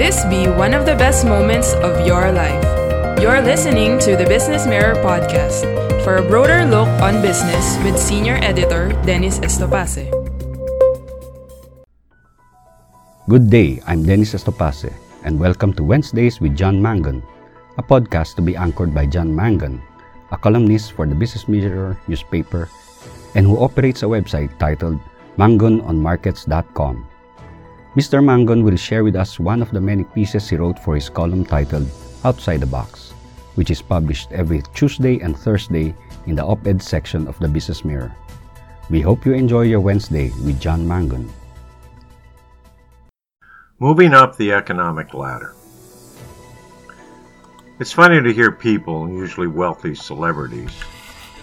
This 0.00 0.24
be 0.32 0.48
one 0.48 0.72
of 0.72 0.88
the 0.88 0.96
best 0.96 1.28
moments 1.28 1.76
of 1.84 2.06
your 2.08 2.32
life. 2.32 2.64
You're 3.20 3.44
listening 3.44 4.00
to 4.00 4.16
the 4.16 4.24
Business 4.24 4.66
Mirror 4.66 4.96
podcast 5.04 5.68
for 6.02 6.16
a 6.16 6.24
broader 6.24 6.64
look 6.64 6.88
on 7.04 7.20
business 7.20 7.76
with 7.84 8.00
senior 8.00 8.40
editor 8.40 8.96
Dennis 9.04 9.38
Estopace. 9.44 10.08
Good 13.28 13.52
day, 13.52 13.84
I'm 13.86 14.02
Dennis 14.02 14.32
Estopace, 14.32 14.90
and 15.28 15.38
welcome 15.38 15.76
to 15.76 15.84
Wednesdays 15.84 16.40
with 16.40 16.56
John 16.56 16.80
Mangun, 16.80 17.22
a 17.76 17.84
podcast 17.84 18.34
to 18.36 18.42
be 18.42 18.56
anchored 18.56 18.96
by 18.96 19.04
John 19.04 19.28
Mangun, 19.28 19.78
a 20.32 20.38
columnist 20.40 20.96
for 20.96 21.06
the 21.06 21.14
Business 21.14 21.46
Mirror 21.46 22.00
newspaper 22.08 22.66
and 23.36 23.44
who 23.44 23.60
operates 23.60 24.02
a 24.02 24.08
website 24.08 24.56
titled 24.58 24.98
mangunonmarkets.com. 25.36 27.11
Mr. 27.94 28.24
Mangun 28.24 28.64
will 28.64 28.76
share 28.76 29.04
with 29.04 29.14
us 29.14 29.38
one 29.38 29.60
of 29.60 29.70
the 29.70 29.80
many 29.80 30.02
pieces 30.02 30.48
he 30.48 30.56
wrote 30.56 30.78
for 30.78 30.94
his 30.94 31.10
column 31.10 31.44
titled 31.44 31.86
Outside 32.24 32.60
the 32.60 32.66
Box, 32.66 33.12
which 33.54 33.70
is 33.70 33.82
published 33.82 34.32
every 34.32 34.62
Tuesday 34.72 35.20
and 35.20 35.36
Thursday 35.36 35.94
in 36.26 36.34
the 36.34 36.42
op 36.42 36.66
ed 36.66 36.82
section 36.82 37.28
of 37.28 37.38
the 37.38 37.48
Business 37.48 37.84
Mirror. 37.84 38.16
We 38.88 39.02
hope 39.02 39.26
you 39.26 39.34
enjoy 39.34 39.62
your 39.68 39.80
Wednesday 39.80 40.30
with 40.42 40.58
John 40.58 40.86
Mangun. 40.86 41.28
Moving 43.78 44.14
up 44.14 44.36
the 44.36 44.52
economic 44.52 45.12
ladder. 45.12 45.54
It's 47.78 47.92
funny 47.92 48.22
to 48.22 48.32
hear 48.32 48.52
people, 48.52 49.06
usually 49.06 49.48
wealthy 49.48 49.94
celebrities, 49.94 50.72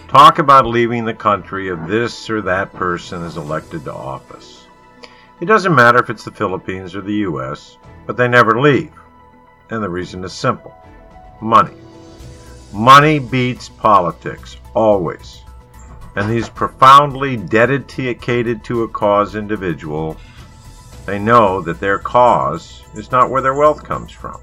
talk 0.08 0.40
about 0.40 0.66
leaving 0.66 1.04
the 1.04 1.14
country 1.14 1.68
if 1.68 1.78
this 1.86 2.28
or 2.28 2.42
that 2.42 2.72
person 2.72 3.22
is 3.22 3.36
elected 3.36 3.84
to 3.84 3.94
office. 3.94 4.66
It 5.40 5.46
doesn't 5.46 5.74
matter 5.74 5.98
if 5.98 6.10
it's 6.10 6.24
the 6.24 6.30
Philippines 6.30 6.94
or 6.94 7.00
the 7.00 7.24
US, 7.28 7.78
but 8.06 8.16
they 8.16 8.28
never 8.28 8.60
leave. 8.60 8.92
And 9.70 9.82
the 9.82 9.88
reason 9.88 10.22
is 10.24 10.32
simple 10.32 10.74
money. 11.40 11.76
Money 12.72 13.18
beats 13.18 13.68
politics, 13.68 14.58
always. 14.74 15.42
And 16.16 16.28
these 16.28 16.48
profoundly 16.48 17.36
dedicated 17.36 18.62
to 18.64 18.82
a 18.82 18.88
cause 18.88 19.34
individual, 19.34 20.16
they 21.06 21.18
know 21.18 21.62
that 21.62 21.80
their 21.80 21.98
cause 21.98 22.82
is 22.94 23.10
not 23.10 23.30
where 23.30 23.42
their 23.42 23.54
wealth 23.54 23.82
comes 23.82 24.12
from. 24.12 24.40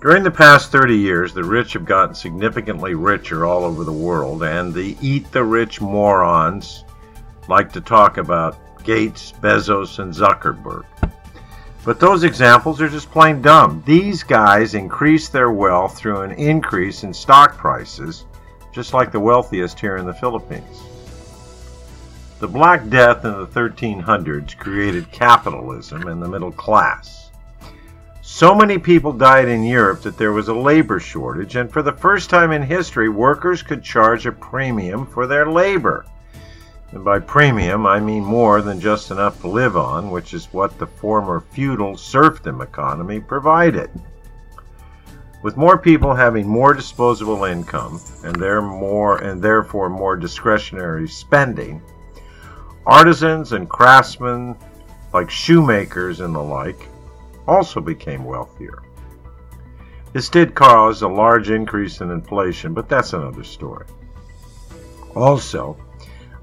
During 0.00 0.22
the 0.22 0.30
past 0.30 0.72
30 0.72 0.96
years, 0.96 1.34
the 1.34 1.44
rich 1.44 1.74
have 1.74 1.84
gotten 1.84 2.14
significantly 2.14 2.94
richer 2.94 3.44
all 3.44 3.64
over 3.64 3.84
the 3.84 3.92
world, 3.92 4.42
and 4.42 4.72
the 4.72 4.96
eat 5.00 5.30
the 5.32 5.44
rich 5.44 5.80
morons 5.80 6.84
like 7.48 7.72
to 7.72 7.80
talk 7.80 8.16
about 8.16 8.56
Gates, 8.86 9.32
Bezos, 9.42 9.98
and 9.98 10.14
Zuckerberg. 10.14 10.84
But 11.84 12.00
those 12.00 12.24
examples 12.24 12.80
are 12.80 12.88
just 12.88 13.10
plain 13.10 13.42
dumb. 13.42 13.82
These 13.84 14.22
guys 14.22 14.74
increase 14.74 15.28
their 15.28 15.50
wealth 15.50 15.98
through 15.98 16.22
an 16.22 16.32
increase 16.32 17.04
in 17.04 17.12
stock 17.12 17.58
prices, 17.58 18.24
just 18.72 18.94
like 18.94 19.12
the 19.12 19.20
wealthiest 19.20 19.78
here 19.78 19.96
in 19.96 20.06
the 20.06 20.14
Philippines. 20.14 20.82
The 22.38 22.48
Black 22.48 22.88
Death 22.88 23.24
in 23.24 23.32
the 23.32 23.46
1300s 23.46 24.56
created 24.58 25.10
capitalism 25.10 26.06
and 26.08 26.22
the 26.22 26.28
middle 26.28 26.52
class. 26.52 27.30
So 28.20 28.54
many 28.54 28.78
people 28.78 29.12
died 29.12 29.48
in 29.48 29.62
Europe 29.62 30.02
that 30.02 30.18
there 30.18 30.32
was 30.32 30.48
a 30.48 30.54
labor 30.54 30.98
shortage, 30.98 31.56
and 31.56 31.72
for 31.72 31.82
the 31.82 31.92
first 31.92 32.28
time 32.28 32.50
in 32.50 32.62
history, 32.62 33.08
workers 33.08 33.62
could 33.62 33.82
charge 33.82 34.26
a 34.26 34.32
premium 34.32 35.06
for 35.06 35.26
their 35.26 35.50
labor. 35.50 36.04
And 36.96 37.04
by 37.04 37.18
premium, 37.18 37.84
I 37.84 38.00
mean 38.00 38.24
more 38.24 38.62
than 38.62 38.80
just 38.80 39.10
enough 39.10 39.42
to 39.42 39.48
live 39.48 39.76
on, 39.76 40.10
which 40.10 40.32
is 40.32 40.46
what 40.46 40.78
the 40.78 40.86
former 40.86 41.40
feudal 41.40 41.94
serfdom 41.94 42.62
economy 42.62 43.20
provided. 43.20 43.90
With 45.42 45.58
more 45.58 45.76
people 45.76 46.14
having 46.14 46.48
more 46.48 46.72
disposable 46.72 47.44
income 47.44 48.00
and, 48.24 48.38
more, 48.66 49.18
and 49.18 49.42
therefore 49.42 49.90
more 49.90 50.16
discretionary 50.16 51.06
spending, 51.06 51.82
artisans 52.86 53.52
and 53.52 53.68
craftsmen 53.68 54.56
like 55.12 55.28
shoemakers 55.28 56.20
and 56.20 56.34
the 56.34 56.40
like 56.40 56.88
also 57.46 57.78
became 57.82 58.24
wealthier. 58.24 58.82
This 60.14 60.30
did 60.30 60.54
cause 60.54 61.02
a 61.02 61.08
large 61.08 61.50
increase 61.50 62.00
in 62.00 62.10
inflation, 62.10 62.72
but 62.72 62.88
that's 62.88 63.12
another 63.12 63.44
story. 63.44 63.84
Also, 65.14 65.76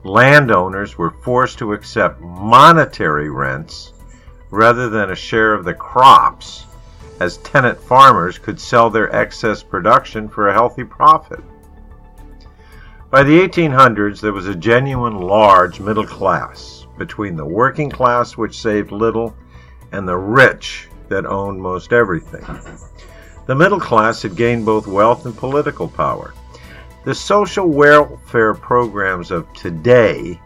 landowners 0.03 0.97
were 0.97 1.11
forced 1.11 1.57
to 1.59 1.73
accept 1.73 2.21
monetary 2.21 3.29
rents 3.29 3.93
rather 4.51 4.89
than 4.89 5.09
a 5.09 5.15
share 5.15 5.53
of 5.53 5.65
the 5.65 5.73
crops, 5.73 6.65
as 7.19 7.37
tenant 7.37 7.79
farmers 7.79 8.37
could 8.37 8.59
sell 8.59 8.89
their 8.89 9.13
excess 9.15 9.63
production 9.63 10.27
for 10.27 10.47
a 10.47 10.53
healthy 10.53 10.83
profit. 10.83 11.39
By 13.09 13.23
the 13.23 13.39
1800s, 13.47 14.19
there 14.19 14.33
was 14.33 14.47
a 14.47 14.55
genuine 14.55 15.19
large 15.19 15.79
middle 15.79 16.05
class 16.05 16.85
between 16.97 17.35
the 17.35 17.45
working 17.45 17.89
class, 17.89 18.35
which 18.37 18.59
saved 18.59 18.91
little, 18.91 19.35
and 19.91 20.07
the 20.07 20.17
rich 20.17 20.89
that 21.09 21.25
owned 21.25 21.61
most 21.61 21.93
everything. 21.93 22.43
The 23.45 23.55
middle 23.55 23.79
class 23.79 24.21
had 24.21 24.35
gained 24.35 24.65
both 24.65 24.87
wealth 24.87 25.25
and 25.25 25.37
political 25.37 25.87
power. 25.87 26.33
The 27.03 27.13
social 27.13 27.67
welfare 27.67 28.53
programs 28.53 29.29
of 29.29 29.51
today 29.51 30.39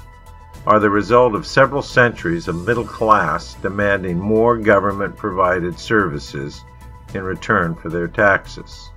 are 0.65 0.79
the 0.79 0.89
result 0.89 1.35
of 1.35 1.45
several 1.45 1.83
centuries 1.83 2.47
of 2.47 2.65
middle 2.65 2.83
class 2.83 3.53
demanding 3.61 4.17
more 4.17 4.57
government 4.57 5.15
provided 5.15 5.77
services 5.77 6.65
in 7.13 7.21
return 7.21 7.75
for 7.75 7.89
their 7.89 8.07
taxes. 8.07 8.89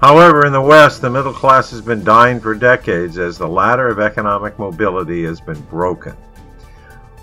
However, 0.00 0.46
in 0.46 0.52
the 0.52 0.60
West, 0.60 1.02
the 1.02 1.10
middle 1.10 1.32
class 1.32 1.72
has 1.72 1.80
been 1.80 2.04
dying 2.04 2.38
for 2.38 2.54
decades 2.54 3.18
as 3.18 3.36
the 3.36 3.48
ladder 3.48 3.88
of 3.88 3.98
economic 3.98 4.56
mobility 4.56 5.24
has 5.24 5.40
been 5.40 5.60
broken. 5.62 6.16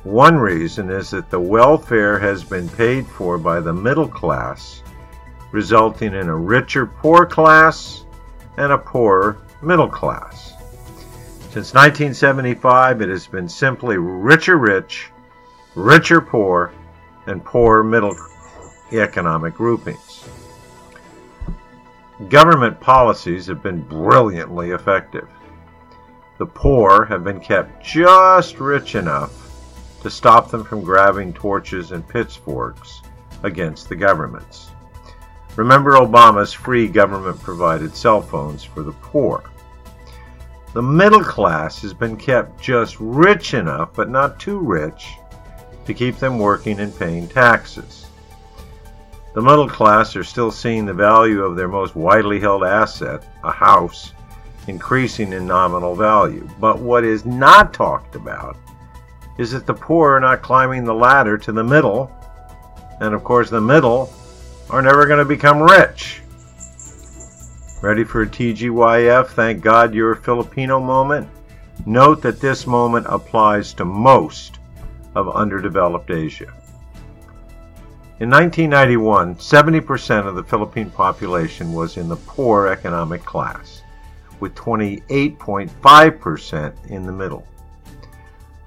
One 0.04 0.36
reason 0.36 0.90
is 0.90 1.12
that 1.12 1.30
the 1.30 1.40
welfare 1.40 2.20
has 2.20 2.44
been 2.44 2.68
paid 2.68 3.08
for 3.08 3.38
by 3.38 3.62
the 3.62 3.74
middle 3.74 4.10
class, 4.10 4.84
resulting 5.54 6.14
in 6.14 6.28
a 6.28 6.36
richer 6.36 6.86
poor 6.86 7.26
class 7.26 8.04
and 8.58 8.72
a 8.72 8.78
poorer 8.78 9.38
middle 9.62 9.88
class. 9.88 10.54
Since 11.52 11.74
1975, 11.74 13.02
it 13.02 13.10
has 13.10 13.26
been 13.26 13.48
simply 13.48 13.98
richer 13.98 14.58
rich, 14.58 15.10
richer 15.76 16.22
poor, 16.22 16.72
and 17.26 17.44
poor 17.44 17.84
middle 17.84 18.16
economic 18.92 19.56
groupings. 19.56 20.28
Government 22.30 22.80
policies 22.80 23.48
have 23.48 23.62
been 23.62 23.82
brilliantly 23.82 24.72
effective. 24.72 25.28
The 26.38 26.46
poor 26.46 27.06
have 27.06 27.24
been 27.24 27.40
kept 27.40 27.84
just 27.84 28.60
rich 28.60 28.96
enough 28.96 29.32
to 30.02 30.10
stop 30.10 30.50
them 30.50 30.64
from 30.64 30.82
grabbing 30.82 31.34
torches 31.34 31.92
and 31.92 32.08
pitchforks 32.08 33.02
against 33.44 33.90
the 33.90 33.96
governments. 33.96 34.70
Remember 35.58 35.94
Obama's 35.94 36.54
free 36.54 36.88
government 36.88 37.42
provided 37.42 37.96
cell 37.96 38.22
phones 38.22 38.64
for 38.64 38.84
the 38.84 38.92
poor. 38.92 39.44
The 40.74 40.84
middle 40.84 41.24
class 41.24 41.82
has 41.82 41.96
been 41.96 42.16
kept 42.16 42.62
just 42.62 42.96
rich 43.00 43.56
enough, 43.56 43.90
but 43.96 44.08
not 44.08 44.40
too 44.40 44.60
rich, 44.60 45.16
to 45.86 45.96
keep 45.96 46.18
them 46.18 46.38
working 46.38 46.80
and 46.80 46.96
paying 47.00 47.28
taxes. 47.28 48.06
The 49.34 49.42
middle 49.42 49.68
class 49.68 50.16
are 50.16 50.24
still 50.24 50.52
seeing 50.52 50.86
the 50.86 50.94
value 50.94 51.42
of 51.42 51.56
their 51.56 51.68
most 51.68 51.96
widely 51.96 52.40
held 52.40 52.64
asset, 52.64 53.26
a 53.44 53.52
house, 53.52 54.14
increasing 54.68 55.34
in 55.34 55.48
nominal 55.48 55.96
value. 55.96 56.48
But 56.60 56.78
what 56.78 57.04
is 57.04 57.26
not 57.26 57.74
talked 57.74 58.16
about 58.16 58.58
is 59.40 59.52
that 59.54 59.66
the 59.66 59.74
poor 59.74 60.14
are 60.14 60.20
not 60.20 60.44
climbing 60.44 60.84
the 60.84 60.94
ladder 60.94 61.36
to 61.40 61.52
the 61.52 61.64
middle, 61.64 62.12
and 63.00 63.16
of 63.16 63.24
course, 63.24 63.50
the 63.50 63.60
middle 63.60 64.14
are 64.70 64.82
never 64.82 65.06
going 65.06 65.20
to 65.20 65.26
become 65.26 65.62
rich. 65.62 66.22
Ready 67.82 68.04
for 68.04 68.24
a 68.24 68.28
TGYF? 68.28 69.28
Thank 69.28 69.62
God 69.62 69.94
you're 69.94 70.14
a 70.14 70.18
Filipino 70.18 70.80
moment? 70.80 71.30
Note 71.86 72.24
that 72.24 72.40
this 72.40 72.66
moment 72.66 73.06
applies 73.08 73.72
to 73.74 73.86
most 73.86 74.58
of 75.16 75.30
underdeveloped 75.30 76.10
Asia. 76.12 76.52
In 78.20 78.32
1991, 78.32 79.36
70% 79.36 80.28
of 80.28 80.34
the 80.36 80.44
Philippine 80.44 80.90
population 80.90 81.72
was 81.72 81.98
in 81.98 82.10
the 82.10 82.16
poor 82.16 82.66
economic 82.68 83.24
class, 83.24 83.84
with 84.40 84.56
28.5% 84.56 86.90
in 86.90 87.06
the 87.06 87.12
middle. 87.12 87.46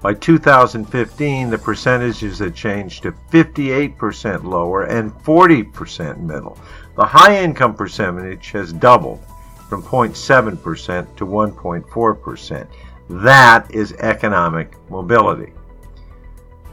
By 0.01 0.15
2015, 0.15 1.51
the 1.51 1.57
percentages 1.59 2.39
had 2.39 2.55
changed 2.55 3.03
to 3.03 3.11
58% 3.31 4.43
lower 4.43 4.83
and 4.83 5.11
40% 5.11 6.19
middle. 6.21 6.57
The 6.95 7.05
high 7.05 7.43
income 7.43 7.75
percentage 7.75 8.49
has 8.51 8.73
doubled 8.73 9.23
from 9.69 9.83
0.7% 9.83 11.15
to 11.17 11.25
1.4%. 11.25 12.67
That 13.09 13.69
is 13.69 13.93
economic 13.93 14.75
mobility. 14.89 15.53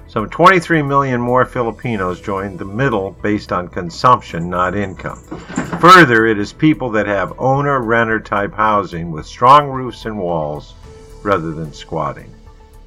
Some 0.07 0.31
23 0.31 0.81
million 0.81 1.21
more 1.21 1.45
Filipinos 1.45 2.23
joined 2.23 2.59
the 2.59 2.65
middle 2.65 3.11
based 3.21 3.53
on 3.53 3.69
consumption, 3.69 4.49
not 4.49 4.75
income. 4.75 5.23
Further, 5.81 6.25
it 6.25 6.39
is 6.39 6.55
people 6.55 6.91
that 6.93 7.07
have 7.07 7.39
owner 7.39 7.81
renter 7.83 8.19
type 8.19 8.55
housing 8.55 9.11
with 9.11 9.27
strong 9.27 9.69
roofs 9.69 10.07
and 10.07 10.19
walls 10.19 10.75
rather 11.23 11.53
than 11.53 11.75
squatting. 11.75 12.35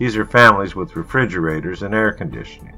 These 0.01 0.18
are 0.18 0.25
families 0.25 0.75
with 0.75 0.95
refrigerators 0.95 1.83
and 1.83 1.94
air 1.94 2.12
conditioning. 2.12 2.75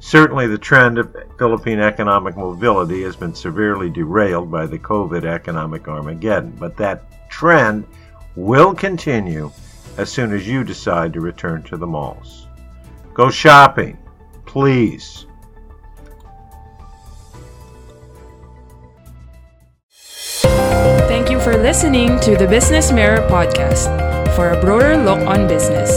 Certainly, 0.00 0.48
the 0.48 0.58
trend 0.58 0.98
of 0.98 1.14
Philippine 1.38 1.78
economic 1.78 2.36
mobility 2.36 3.04
has 3.04 3.14
been 3.14 3.32
severely 3.32 3.90
derailed 3.90 4.50
by 4.50 4.66
the 4.66 4.76
COVID 4.76 5.24
economic 5.24 5.86
Armageddon, 5.86 6.50
but 6.58 6.76
that 6.78 7.30
trend 7.30 7.86
will 8.34 8.74
continue 8.74 9.52
as 9.98 10.10
soon 10.10 10.32
as 10.32 10.48
you 10.48 10.64
decide 10.64 11.12
to 11.12 11.20
return 11.20 11.62
to 11.62 11.76
the 11.76 11.86
malls. 11.86 12.48
Go 13.14 13.30
shopping, 13.30 13.96
please. 14.46 15.26
Thank 21.06 21.30
you 21.30 21.38
for 21.38 21.56
listening 21.56 22.18
to 22.18 22.36
the 22.36 22.48
Business 22.48 22.90
Mirror 22.90 23.28
podcast. 23.28 24.15
For 24.36 24.50
a 24.50 24.60
broader 24.60 24.98
look 24.98 25.26
on 25.26 25.48
business, 25.48 25.90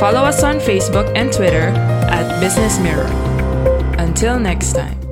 follow 0.00 0.20
us 0.20 0.42
on 0.42 0.56
Facebook 0.56 1.14
and 1.14 1.30
Twitter 1.30 1.68
at 2.08 2.40
Business 2.40 2.78
Mirror. 2.80 3.04
Until 3.98 4.40
next 4.40 4.72
time. 4.72 5.05